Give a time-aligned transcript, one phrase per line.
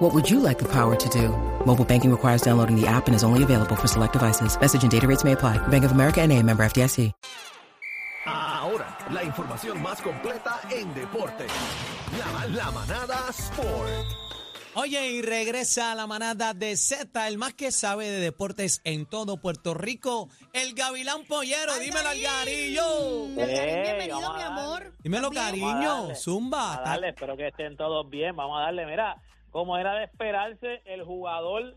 [0.00, 1.28] What would you like the power to do?
[1.66, 4.58] Mobile banking requires downloading the app and is only available for select devices.
[4.58, 5.58] Message and data rates may apply.
[5.68, 7.12] Bank of America and a member FDIC.
[8.24, 11.44] Ahora, la información más completa en deporte.
[12.18, 14.06] La, la manada Sport.
[14.74, 19.04] Oye, y regresa a la manada de Z, el más que sabe de deportes en
[19.04, 21.78] todo Puerto Rico, el Gavilán Pollero.
[21.78, 23.26] Dímelo al Garillo.
[23.34, 24.92] Bienvenido, vamos mi a amor.
[25.02, 26.14] Dímelo, a cariño.
[26.14, 26.78] Zumba.
[26.78, 28.34] A darle, espero que estén todos bien.
[28.36, 31.74] Vamos a darle, mira, como era de esperarse, el jugador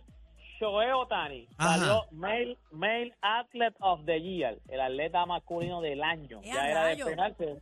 [0.59, 1.77] Shohei Otani Ajá.
[1.77, 6.40] salió male, male Athlete of the Year, el atleta masculino del año.
[6.44, 7.55] ¡Eh, Ya era de esperarse.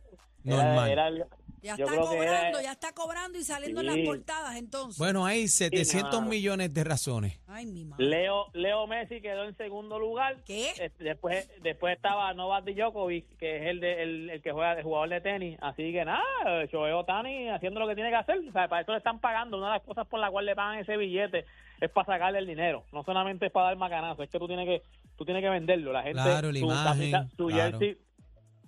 [0.44, 0.90] Normal.
[0.90, 1.24] Era, era el-
[1.62, 3.96] Ya yo está creo que cobrando, era- ya está cobrando y saliendo en Sí.
[3.98, 4.98] las portadas entonces.
[4.98, 6.28] Bueno, hay 700 mano.
[6.28, 7.38] millones de razones.
[7.46, 8.04] Ay, mi madre.
[8.04, 10.42] Leo, Leo Messi quedó en segundo lugar.
[10.44, 10.70] ¿Qué?
[10.80, 14.82] Eh, Después, después estaba Novak Djokovic, que es el, de, el, el que juega de
[14.82, 15.56] jugador de tenis.
[15.62, 16.22] Así que nada,
[16.70, 18.38] Shohei Otani haciendo lo que tiene que hacer.
[18.38, 19.56] O sea, para eso le están pagando.
[19.58, 21.44] Una de las cosas por la cual le pagan ese billete
[21.80, 22.84] es para sacarle el dinero.
[22.92, 24.82] No solamente es para dar macanazo, es que tú tienes que
[25.16, 25.92] tú tienes que venderlo.
[25.92, 27.78] La gente, Claro, la su imagen, su claro.
[27.78, 27.98] jersey,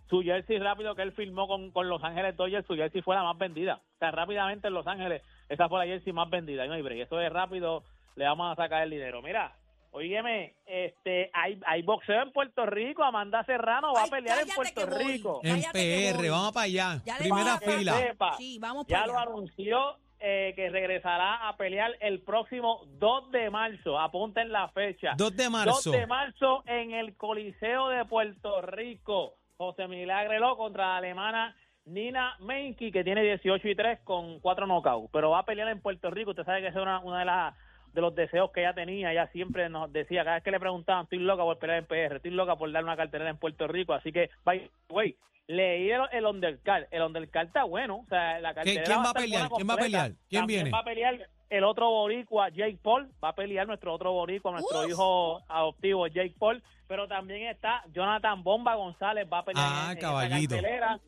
[0.08, 3.22] su jersey rápido que él firmó con, con Los Ángeles Dodgers, su jersey fue la
[3.22, 3.80] más vendida.
[3.96, 6.64] O sea, rápidamente en Los Ángeles, esa fue la jersey más vendida.
[6.64, 7.00] Y no hay break.
[7.00, 7.82] Eso es rápido,
[8.16, 9.22] le vamos a sacar el dinero.
[9.22, 9.54] Mira,
[9.96, 13.04] Óyeme, este, hay, hay boxeo en Puerto Rico.
[13.04, 15.04] Amanda Serrano va Ay, a pelear en Puerto voy.
[15.04, 15.40] Rico.
[15.44, 17.00] En PR, vamos para allá.
[17.06, 17.92] Ya le Primera fila.
[17.98, 19.30] Sepa, Sí, vamos ya para lo allá.
[19.30, 23.96] anunció eh, que regresará a pelear el próximo 2 de marzo.
[24.00, 25.12] Apunten la fecha.
[25.16, 25.90] 2 de marzo.
[25.92, 29.34] 2 de marzo en el Coliseo de Puerto Rico.
[29.56, 35.10] José Milagrelo contra la alemana Nina Menki, que tiene 18 y 3 con 4 knockouts.
[35.12, 36.30] Pero va a pelear en Puerto Rico.
[36.30, 37.54] Usted sabe que esa es una, de las
[37.92, 39.12] de los deseos que ella tenía.
[39.12, 42.16] Ella siempre nos decía, cada vez que le preguntaban, estoy loca por pelear en PR,
[42.16, 43.92] estoy loca por dar una cartelera en Puerto Rico.
[43.92, 45.16] Así que, by way,
[45.46, 46.84] leí el, el undercard.
[46.90, 47.96] El undercard está bueno.
[48.04, 49.48] O sea, la cartelera quién va a pelear?
[49.54, 50.12] ¿Quién va a pelear?
[50.28, 50.70] ¿Quién También viene?
[50.70, 53.10] va a pelear el otro boricua, Jake Paul.
[53.22, 54.88] Va a pelear nuestro otro boricua, nuestro Uf.
[54.88, 56.62] hijo adoptivo, Jake Paul.
[56.86, 60.56] Pero también está Jonathan Bomba González, va a pelear Ah, en- en esa caballito.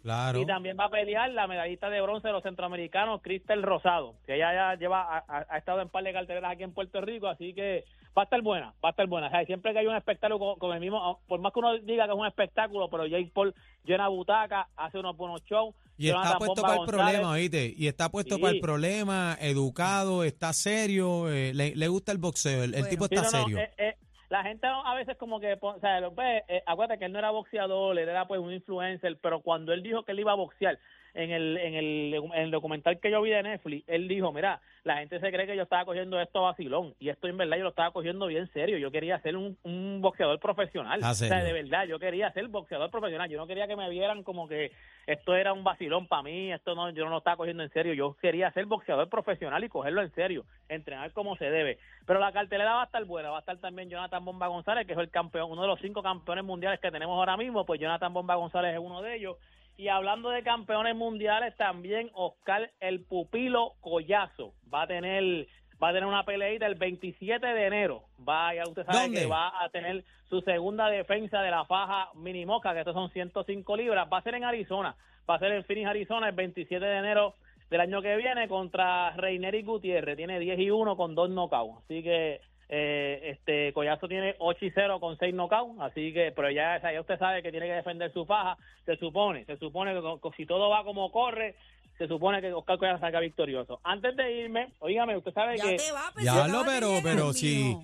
[0.02, 0.38] Claro.
[0.40, 4.36] Y también va a pelear la medallista de bronce de los centroamericanos, Cristel Rosado, que
[4.36, 7.84] ella ya lleva, ha estado en par de carteleras aquí en Puerto Rico, así que
[8.16, 9.26] va a estar buena, va a estar buena.
[9.26, 11.76] O sea, siempre que hay un espectáculo con, con el mismo, por más que uno
[11.78, 13.54] diga que es un espectáculo, pero Jake Paul
[13.84, 15.74] llena butaca, hace unos buenos shows.
[15.98, 17.74] Y está puesto para el González, problema, ¿viste?
[17.76, 18.40] Y está puesto Sí.
[18.40, 22.88] para el problema, educado, está serio, eh, le, le gusta el boxeo, el, el Bueno.
[22.88, 23.58] tipo está no, serio.
[23.58, 23.94] eh, eh,
[24.28, 27.18] la gente a veces como que, o sea, lo ve, eh, acuérdate que él no
[27.18, 30.36] era boxeador, él era pues un influencer, pero cuando él dijo que él iba a
[30.36, 30.78] boxear,
[31.16, 34.60] en el, en el, en el documental que yo vi de Netflix, él dijo, mira,
[34.84, 37.56] la gente se cree que yo estaba cogiendo esto a vacilón, y esto en verdad
[37.56, 41.14] yo lo estaba cogiendo bien serio, yo quería ser un, un boxeador profesional, Ah, o
[41.14, 44.46] sea, de verdad, yo quería ser boxeador profesional, yo no quería que me vieran como
[44.46, 44.72] que
[45.06, 47.94] esto era un vacilón para mí, esto no, yo no lo estaba cogiendo en serio,
[47.94, 52.32] yo quería ser boxeador profesional y cogerlo en serio, entrenar como se debe, pero la
[52.32, 55.10] cartelera va a estar buena, va a estar también Jonathan Bomba González, que es el
[55.10, 58.74] campeón, uno de los cinco campeones mundiales que tenemos ahora mismo, pues Jonathan Bomba González
[58.74, 59.36] es uno de ellos,
[59.76, 65.46] y hablando de campeones mundiales, también Oscar el Pupilo Collazo va a tener
[65.82, 68.04] va a tener una peleita el 27 de enero.
[68.26, 69.20] Va, ya usted sabe ¿Dónde?
[69.20, 73.76] que va a tener su segunda defensa de la faja minimoca, que estos son 105
[73.76, 74.08] libras.
[74.10, 74.96] Va a ser en Arizona.
[75.28, 77.34] Va a ser en Phoenix, Arizona, el 27 de enero
[77.68, 80.16] del año que viene contra Reineri Gutiérrez.
[80.16, 81.84] Tiene 10 y 1 con dos knockouts.
[81.84, 85.80] Así que eh, este Collazo tiene 8 y 0 con 6 knockouts.
[85.80, 88.56] Así que, pero ya, ya usted sabe que tiene que defender su faja.
[88.84, 91.54] Se supone, se supone que si todo va como corre,
[91.98, 93.80] se supone que Oscar Collazo salga victorioso.
[93.82, 95.76] Antes de irme, oígame, usted sabe Ya que...
[95.76, 97.76] te va, pues, Ya lo, pero, pero sí.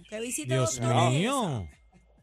[0.47, 1.66] Dios mío.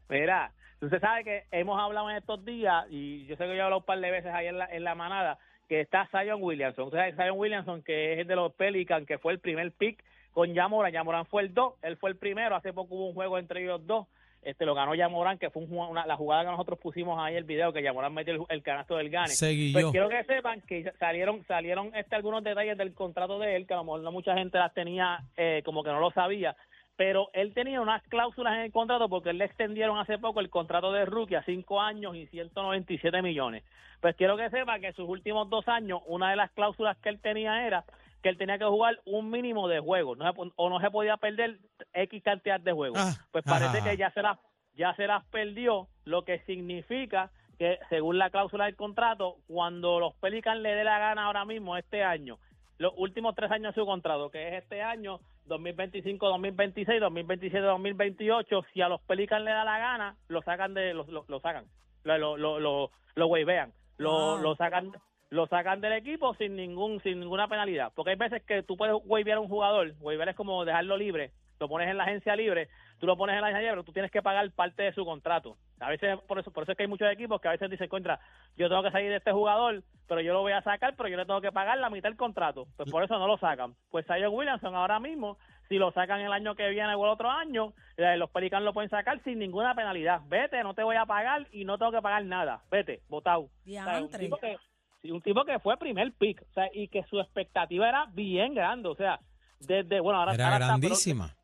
[0.10, 3.62] Mira, usted sabe que hemos hablado en estos días, y yo sé que yo he
[3.62, 6.86] hablado un par de veces ahí en la, en la manada, que está Zion Williamson.
[6.86, 10.04] Usted sabe Zion Williamson, que es el de los Pelicans, que fue el primer pick
[10.34, 10.92] con Yamoran.
[10.92, 12.56] Yamoran fue el 2, él fue el primero.
[12.56, 14.08] Hace poco hubo un juego entre ellos dos.
[14.42, 17.44] Este lo ganó Yamoran, que fue un una- la jugada que nosotros pusimos ahí el
[17.44, 19.28] video, que Yamoran metió el, el canasto del gane.
[19.28, 23.68] Seguí Pues quiero que sepan que salieron salieron este algunos detalles del contrato de él
[23.68, 26.56] que a lo mejor no mucha gente las tenía eh, como que no lo sabía
[26.96, 30.50] pero él tenía unas cláusulas en el contrato porque él le extendieron hace poco el
[30.50, 33.64] contrato de rookie a cinco años y 197 millones.
[34.02, 37.08] Pues quiero que sepa que en sus últimos dos años, una de las cláusulas que
[37.08, 37.86] él tenía era
[38.22, 41.60] que él tenía que jugar un mínimo de juegos no o no se podía perder
[41.94, 43.00] X cantidad de juegos.
[43.00, 43.90] Ah, pues parece ajá.
[43.90, 44.38] que ya se las,
[44.76, 50.16] ya se las perdió, lo que significa que según la cláusula del contrato, cuando los
[50.16, 52.40] Pelicans le dé la gana ahora mismo, este año,
[52.78, 58.66] los últimos tres años de su contrato, que es este año, 2025, 2026, 2027, 2028,
[58.74, 61.66] si a los Pelicans le da la gana, lo sacan de, lo, lo, lo sacan,
[62.04, 64.94] lo, lo, lo, lo, lo wavean, lo, lo sacan
[65.30, 67.92] lo sacan del equipo sin ningún sin ninguna penalidad.
[67.96, 71.32] Porque hay veces que tú puedes wavear a un jugador wavear es como dejarlo libre
[71.60, 73.94] lo pones en la agencia libre tú lo pones en la agencia libre pero tú
[73.94, 75.58] tienes que pagar parte de su contrato.
[75.80, 77.88] A veces por eso por eso es que hay muchos equipos que a veces dicen
[77.88, 78.20] contra
[78.58, 81.18] yo tengo que salir de este jugador pero yo lo voy a sacar pero yo
[81.18, 82.68] le tengo que pagar la mitad del contrato.
[82.76, 83.76] Pues por eso no lo sacan.
[83.92, 85.38] Pues Zion Williamson ahora mismo
[85.68, 88.74] si lo sacan el año que viene o el otro año eh, los Pelicans lo
[88.74, 90.22] pueden sacar sin ninguna penalidad.
[90.28, 92.62] Vete no te voy a pagar y no tengo que pagar nada.
[92.72, 94.58] Vete votado o sea,
[95.04, 95.08] un Diantre.
[95.08, 97.88] tipo que Sí, un tipo que fue primer pick, o sea, y que su expectativa
[97.88, 99.20] era bien grande, o sea,
[99.60, 101.36] desde, bueno, ahora, Era ahora está, pero grandísima.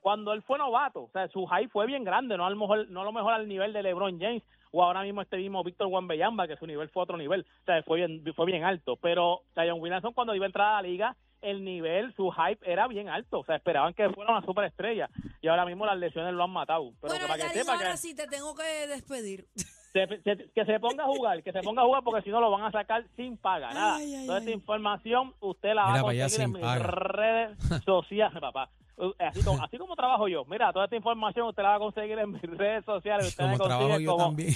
[0.00, 2.88] cuando él fue novato, o sea, su high fue bien grande, no a lo mejor,
[2.90, 4.42] no a lo mejor al nivel de LeBron James
[4.72, 7.82] o ahora mismo este mismo Víctor Wembanyama, que su nivel fue otro nivel, o sea,
[7.82, 11.16] fue bien, fue bien alto, pero Zion Williamson cuando iba a entrar a la liga,
[11.42, 15.08] el nivel, su hype era bien alto, o sea, esperaban que fuera una superestrella
[15.40, 17.90] y ahora mismo las lesiones lo han matado, pero bueno, que para que sepa ahora
[17.92, 19.46] que sí te tengo que despedir.
[19.92, 22.40] Se- se- que se ponga a jugar, que se ponga a jugar porque si no
[22.40, 23.96] lo van a sacar sin paga, nada.
[23.96, 24.44] Ay, ay, Toda ay.
[24.44, 26.86] esta información usted la va a conseguir en mis paga.
[26.86, 28.70] redes sociales, papá.
[28.96, 30.44] Uh, Así como, así como trabajo yo.
[30.44, 33.28] Mira, toda esta información usted la va a conseguir en mis redes sociales.
[33.28, 34.54] Usted me Como trabajo consigue yo como también.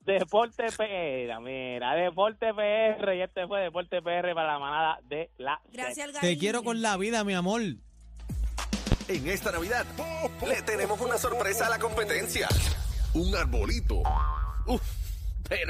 [0.00, 1.40] Deporte PR.
[1.40, 3.14] Mira, Deporte PR.
[3.16, 5.60] Y este fue Deporte PR para la manada de la.
[5.72, 6.12] Gracias.
[6.20, 7.62] Te quiero con la vida, mi amor.
[9.08, 9.84] En esta Navidad
[10.46, 12.48] le tenemos una sorpresa a la competencia.
[13.14, 14.02] Un arbolito.
[14.66, 14.82] Uf,
[15.48, 15.68] pero